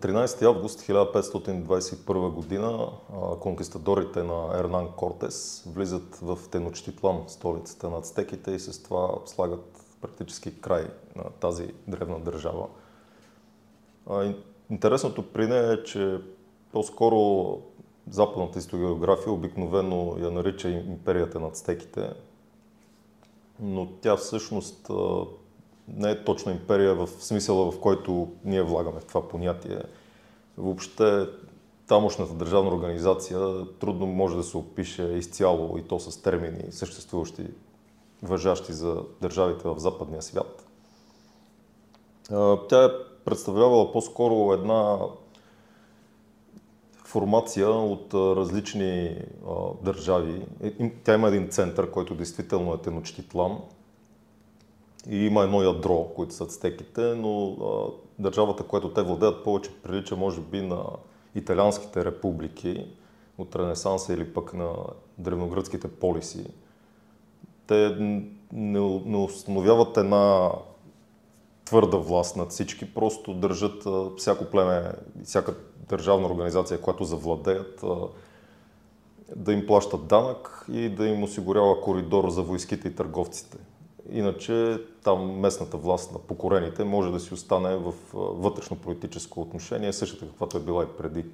[0.00, 2.88] 13 август 1521 година
[3.40, 10.60] конкистадорите на Ернан Кортес влизат в Теночтитлан, столицата на ацтеките и с това слагат практически
[10.60, 10.86] край
[11.16, 12.66] на тази древна държава.
[14.70, 16.18] Интересното при нея е, че
[16.72, 17.58] по-скоро
[18.10, 22.12] западната историография обикновено я нарича империята на ацтеките,
[23.60, 24.90] но тя всъщност
[25.96, 29.78] не е точна империя в смисъла, в който ние влагаме в това понятие.
[30.58, 31.26] Въобще
[31.86, 37.46] тамошната държавна организация трудно може да се опише изцяло и то с термини, съществуващи,
[38.22, 40.66] въжащи за държавите в западния свят.
[42.68, 42.88] Тя е
[43.24, 44.98] представлявала по-скоро една
[47.04, 49.16] формация от различни
[49.82, 50.46] държави.
[51.04, 53.58] Тя има един център, който действително е Теночтитлан,
[55.08, 57.90] и има едно ядро, които са ацтеките, но а,
[58.22, 60.84] държавата, която те владеят, повече прилича, може би, на
[61.34, 62.86] италианските републики
[63.38, 64.72] от Ренесанса или пък на
[65.18, 66.44] древногръцките полиси.
[67.66, 67.96] Те
[68.52, 70.52] не, не установяват една
[71.64, 74.92] твърда власт над всички, просто държат а, всяко племе,
[75.24, 75.54] всяка
[75.88, 77.96] държавна организация, която завладеят, а,
[79.36, 83.58] да им плащат данък и да им осигурява коридор за войските и търговците.
[84.12, 90.56] Иначе там местната власт на покорените може да си остане в вътрешно-политическо отношение, същата каквато
[90.56, 91.24] е била и преди.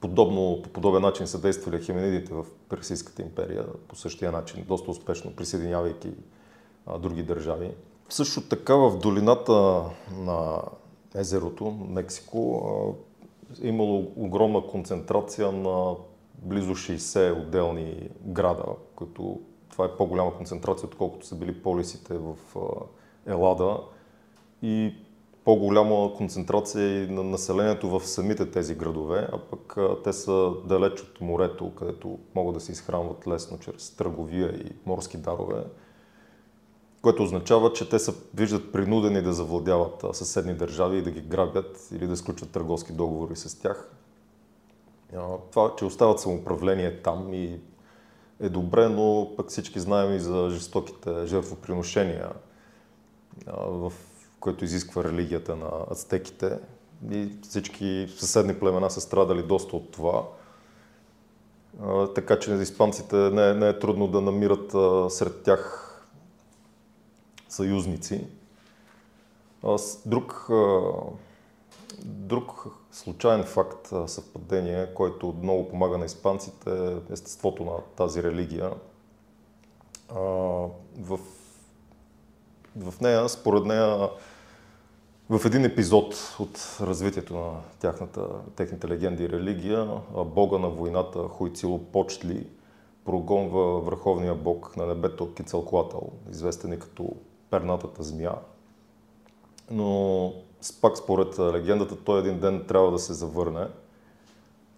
[0.00, 5.36] Подобно, по подобен начин са действали хеменидите в Персийската империя, по същия начин, доста успешно
[5.36, 6.10] присъединявайки
[6.86, 7.70] а, други държави.
[8.08, 9.84] Също така в долината
[10.18, 10.62] на
[11.14, 12.96] езерото, Мексико,
[13.62, 15.94] е имало огромна концентрация на
[16.42, 18.64] близо 60 отделни града,
[18.96, 19.40] които
[19.80, 22.34] това е по-голяма концентрация, отколкото са били полисите в
[23.26, 23.78] Елада
[24.62, 24.94] и
[25.44, 31.20] по-голяма концентрация и на населението в самите тези градове, а пък те са далеч от
[31.20, 35.64] морето, където могат да се изхранват лесно чрез търговия и морски дарове,
[37.02, 41.88] което означава, че те са, виждат принудени да завладяват съседни държави и да ги грабят
[41.92, 43.90] или да сключват търговски договори с тях.
[45.50, 47.60] Това, че остават самоуправление там и
[48.40, 52.28] е добре, но пък всички знаем и за жестоките жертвоприношения,
[53.46, 53.92] в
[54.40, 56.58] което изисква религията на ацтеките.
[57.10, 60.24] И всички съседни племена са страдали доста от това.
[62.14, 64.70] Така че испанците не, не е трудно да намират
[65.12, 65.86] сред тях
[67.48, 68.26] съюзници.
[70.06, 70.50] Друг
[72.04, 78.72] Друг случайен факт, съвпадение, който много помага на испанците е естеството на тази религия.
[80.98, 81.18] В,
[82.76, 84.10] в нея, според нея,
[85.30, 91.78] в един епизод от развитието на тяхната, техните легенди и религия, бога на войната Хуйцило
[91.78, 92.46] Почтли
[93.04, 97.12] прогонва върховния бог на небето Кицалклатъл, известен и като
[97.50, 98.34] пернатата змия.
[99.70, 100.32] Но
[100.80, 103.66] пак според легендата, той един ден трябва да се завърне.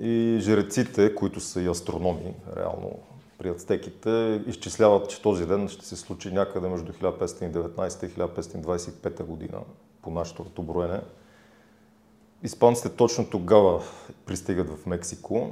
[0.00, 2.98] И жреците, които са и астрономи, реално
[3.38, 9.58] при ацтеките, изчисляват, че този ден ще се случи някъде между 1519 и 1525 година,
[10.02, 11.00] по нашето броене.
[12.42, 13.82] Испанците точно тогава
[14.26, 15.50] пристигат в Мексико.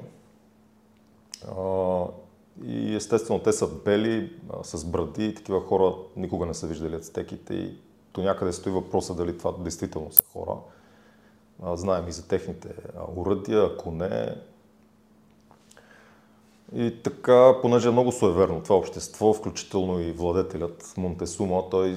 [2.65, 4.33] И естествено те са бели,
[4.63, 7.79] с бради и такива хора никога не са виждали ацтеките и
[8.17, 10.57] до някъде стои въпроса дали това действително са хора.
[11.77, 12.69] Знаем и за техните
[13.17, 14.37] уръдия, ако не.
[16.75, 21.97] И така, понеже е много суеверно това общество, включително и владетелят Монтесума, той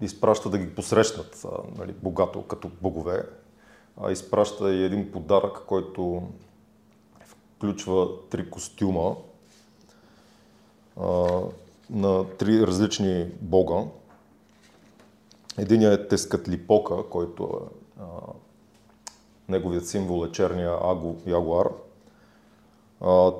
[0.00, 1.46] изпраща да ги посрещнат
[1.78, 3.22] нали, богато като богове.
[4.00, 6.22] А, изпраща и един подарък, който
[7.24, 9.16] включва три костюма
[11.00, 11.40] а,
[11.90, 13.84] на три различни бога.
[15.58, 18.04] Единият е Тескатлипока, който е, а,
[19.48, 21.68] неговият символ е черния агу, ягуар.
[23.00, 23.32] А,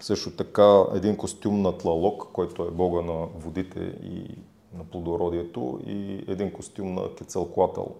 [0.00, 4.38] също така един костюм на Тлалок, който е бога на водите и
[4.78, 7.96] на плодородието и един костюм на Кецалклатъл.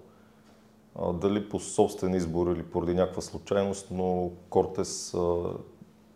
[0.99, 5.53] А, дали по собствен избор или поради някаква случайност, но Кортес а,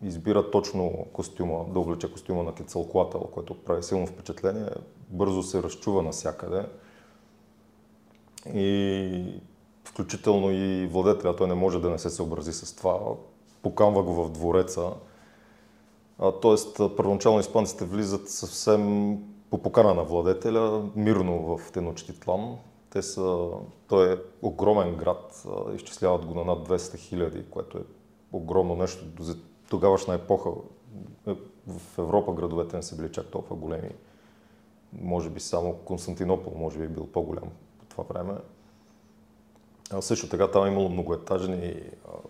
[0.03, 4.69] избира точно костюма, да облече костюма на Кецалклатъл, който прави силно впечатление.
[5.09, 6.65] Бързо се разчува навсякъде
[8.53, 9.41] и
[9.83, 12.99] включително и владетеля, той не може да не се съобрази с това.
[13.61, 14.91] Покамва го в двореца.
[16.41, 19.17] тоест, първоначално испанците влизат съвсем
[19.49, 22.57] по покана на владетеля, мирно в Теночтитлан.
[22.89, 23.49] Те са,
[23.87, 25.45] той е огромен град,
[25.75, 27.81] изчисляват го на над 200 хиляди, което е
[28.31, 29.05] огромно нещо.
[29.19, 29.37] За
[29.69, 30.49] тогавашна епоха
[31.27, 31.33] е,
[31.67, 33.89] в Европа градовете не са били чак толкова големи.
[35.01, 37.64] Може би само Константинопол може би е бил по-голям по
[37.95, 38.33] това време.
[39.91, 41.81] А също така там е имало многоетажни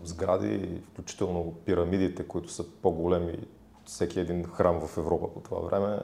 [0.03, 3.37] сгради, включително пирамидите, които са по-големи
[3.85, 5.99] всеки един храм в Европа по това време.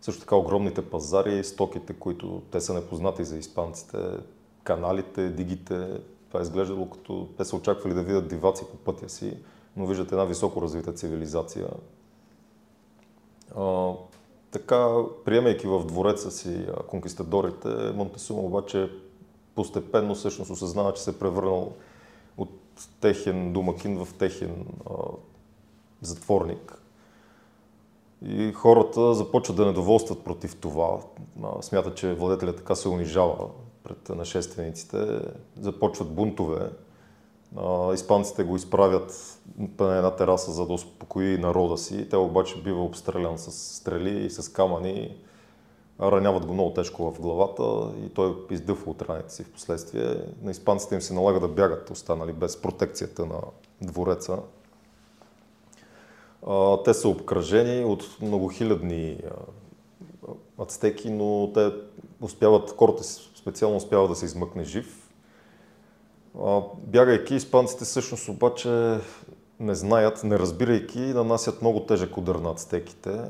[0.00, 3.98] Също така огромните пазари, стоките, които те са непознати за испанците,
[4.64, 6.00] каналите, дигите.
[6.28, 9.38] Това е изглеждало като те са очаквали да видят диваци по пътя си,
[9.76, 11.68] но виждат една високо развита цивилизация.
[14.52, 18.90] Така, приемайки в двореца си конкистадорите, Монтесума обаче
[19.54, 21.72] постепенно всъщност осъзнава, че се е превърнал
[22.36, 22.50] от
[23.00, 24.92] техен домакин в техен а,
[26.02, 26.82] затворник.
[28.26, 30.98] И хората започват да недоволстват против това.
[31.60, 33.48] Смятат, че владетелят така се унижава
[33.84, 35.20] пред нашествениците.
[35.60, 36.70] Започват бунтове.
[37.94, 39.38] Испанците го изправят
[39.80, 42.08] на една тераса, за да успокои народа си.
[42.08, 45.16] Те обаче бива обстрелян с стрели и с камъни.
[46.00, 50.16] Раняват го много тежко в главата и той издъхва от раните си в последствие.
[50.42, 53.40] На испанците им се налага да бягат, останали без протекцията на
[53.82, 54.38] двореца.
[56.84, 59.18] Те са обкръжени от многохилядни
[60.58, 61.72] ацтеки, но те
[62.20, 65.01] успяват, кората специално успява да се измъкне жив.
[66.86, 68.98] Бягайки, испанците всъщност обаче
[69.60, 73.20] не знаят, не разбирайки, нанасят много тежък удар на ацтеките,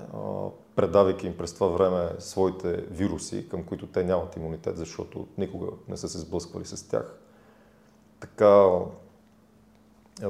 [0.76, 5.96] предавайки им през това време своите вируси, към които те нямат имунитет, защото никога не
[5.96, 7.18] са се сблъсквали с тях.
[8.20, 8.68] Така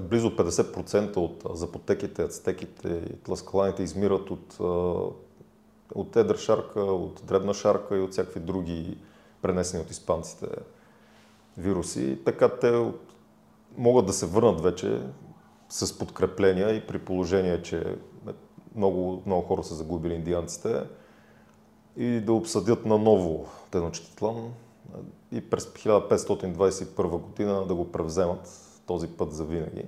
[0.01, 4.61] близо 50% от запотеките, ацтеките и тласкаланите измират от,
[5.95, 8.99] от едра шарка, от дребна шарка и от всякакви други
[9.43, 10.47] пренесени от испанците
[11.57, 12.19] вируси.
[12.25, 12.93] Така те
[13.77, 15.03] могат да се върнат вече
[15.69, 17.97] с подкрепления и при положение, че
[18.75, 20.83] много, много хора са загубили индианците
[21.97, 24.53] и да обсъдят на ново Теночтитлан
[25.33, 28.49] и през 1521 година да го превземат
[28.87, 29.85] този път за винаги.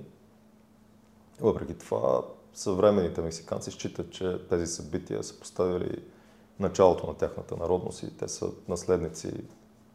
[1.41, 2.21] Въпреки това,
[2.53, 6.03] съвременните мексиканци считат, че тези събития са поставили
[6.59, 9.31] началото на тяхната народност и те са наследници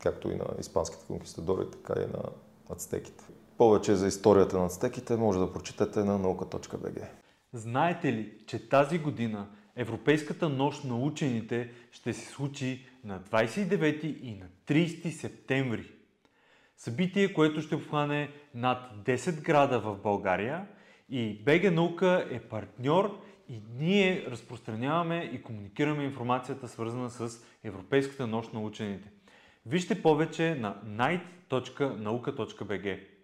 [0.02, 2.22] както и на испанските конкистадори, така и на
[2.70, 3.24] ацтеките.
[3.58, 7.08] Повече за историята на ацтеките може да прочетете на наука.bg.
[7.52, 14.34] Знаете ли, че тази година Европейската нощ на учените ще се случи на 29 и
[14.34, 15.90] на 30 септември?
[16.76, 20.66] Събитие, което ще обхване над 10 града в България
[21.08, 28.52] и БГ Наука е партньор и ние разпространяваме и комуникираме информацията свързана с Европейската нощ
[28.52, 29.10] на учените.
[29.64, 33.19] Вижте повече на night.nauka.bg